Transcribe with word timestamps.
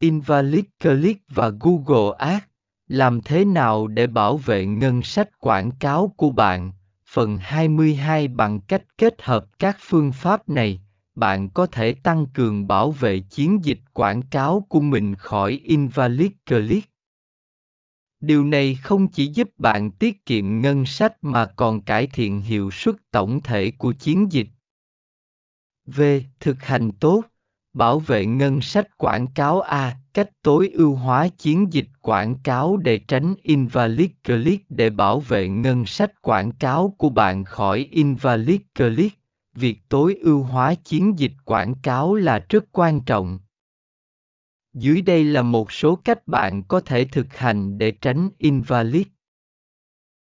Invalid 0.00 0.64
Click 0.80 1.22
và 1.28 1.52
Google 1.60 2.16
Ads. 2.18 2.44
Làm 2.86 3.20
thế 3.22 3.44
nào 3.44 3.86
để 3.86 4.06
bảo 4.06 4.36
vệ 4.36 4.66
ngân 4.66 5.02
sách 5.02 5.40
quảng 5.40 5.70
cáo 5.70 6.14
của 6.16 6.30
bạn? 6.30 6.72
Phần 7.06 7.38
22 7.40 8.28
Bằng 8.28 8.60
cách 8.60 8.82
kết 8.98 9.22
hợp 9.22 9.46
các 9.58 9.76
phương 9.80 10.12
pháp 10.12 10.48
này, 10.48 10.80
bạn 11.14 11.48
có 11.50 11.66
thể 11.66 11.94
tăng 11.94 12.26
cường 12.26 12.66
bảo 12.66 12.90
vệ 12.90 13.20
chiến 13.20 13.64
dịch 13.64 13.80
quảng 13.92 14.22
cáo 14.22 14.66
của 14.68 14.80
mình 14.80 15.14
khỏi 15.14 15.52
Invalid 15.64 16.30
Click. 16.46 16.90
Điều 18.20 18.44
này 18.44 18.74
không 18.74 19.08
chỉ 19.08 19.26
giúp 19.26 19.50
bạn 19.58 19.90
tiết 19.90 20.26
kiệm 20.26 20.60
ngân 20.60 20.86
sách 20.86 21.16
mà 21.22 21.46
còn 21.46 21.80
cải 21.80 22.06
thiện 22.06 22.40
hiệu 22.40 22.70
suất 22.70 22.96
tổng 23.10 23.40
thể 23.40 23.70
của 23.70 23.92
chiến 23.92 24.32
dịch. 24.32 24.48
V. 25.86 26.02
Thực 26.40 26.62
hành 26.62 26.92
tốt 26.92 27.22
Bảo 27.72 27.98
vệ 27.98 28.26
ngân 28.26 28.60
sách 28.60 28.98
quảng 28.98 29.26
cáo 29.26 29.60
A. 29.60 29.96
Cách 30.14 30.30
tối 30.42 30.70
ưu 30.72 30.94
hóa 30.94 31.28
chiến 31.28 31.72
dịch 31.72 31.88
quảng 32.02 32.34
cáo 32.44 32.76
để 32.76 32.98
tránh 32.98 33.34
invalid 33.42 34.10
click, 34.24 34.64
để 34.68 34.90
bảo 34.90 35.20
vệ 35.20 35.48
ngân 35.48 35.86
sách 35.86 36.22
quảng 36.22 36.52
cáo 36.52 36.94
của 36.98 37.08
bạn 37.08 37.44
khỏi 37.44 37.88
invalid 37.90 38.60
click. 38.78 39.18
Việc 39.54 39.78
tối 39.88 40.14
ưu 40.20 40.42
hóa 40.42 40.74
chiến 40.74 41.18
dịch 41.18 41.32
quảng 41.44 41.74
cáo 41.82 42.14
là 42.14 42.46
rất 42.48 42.64
quan 42.72 43.00
trọng. 43.00 43.38
Dưới 44.74 45.02
đây 45.02 45.24
là 45.24 45.42
một 45.42 45.72
số 45.72 45.96
cách 45.96 46.26
bạn 46.26 46.62
có 46.62 46.80
thể 46.80 47.04
thực 47.04 47.36
hành 47.36 47.78
để 47.78 47.90
tránh 47.90 48.28
invalid 48.38 49.06